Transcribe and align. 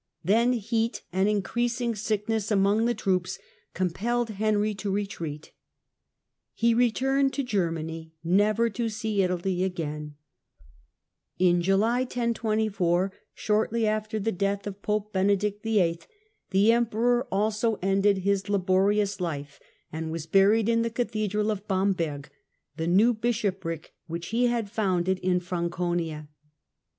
Then 0.23 0.55
eat 0.71 1.03
and 1.13 1.29
increasing 1.29 1.93
sickness 1.93 2.49
among 2.49 2.85
the 2.85 2.95
troops 2.95 3.37
compelled 3.75 4.29
lenry 4.39 4.75
to 4.79 4.89
retreat. 4.89 5.51
He 6.55 6.73
returned 6.73 7.33
to 7.33 7.43
Germany, 7.43 8.15
never 8.23 8.67
to 8.71 8.89
Be 8.89 9.21
Italy 9.21 9.63
again. 9.63 10.15
In 11.37 11.61
July 11.61 11.99
1024, 11.99 13.11
shortly 13.35 13.85
after 13.85 14.17
the 14.17 14.31
death 14.31 14.61
Death 14.63 14.65
of 14.69 14.73
of 14.77 14.81
Pope 14.81 15.13
Benedict 15.13 15.61
VIII., 15.61 15.99
the 16.49 16.71
Emperor 16.71 17.27
also 17.31 17.77
ended 17.83 18.17
his 18.19 18.41
lolT^ 18.45 18.49
laborious 18.49 19.21
life, 19.21 19.59
and 19.91 20.11
was 20.11 20.25
buried 20.25 20.67
in 20.67 20.81
the 20.81 20.89
cathedral 20.89 21.51
of 21.51 21.67
Bamberg, 21.67 22.27
the 22.75 22.87
new 22.87 23.13
bishopric 23.13 23.93
which 24.07 24.29
he 24.29 24.47
had 24.47 24.67
founded 24.71 25.19
in 25.19 25.39
Franconia. 25.39 26.27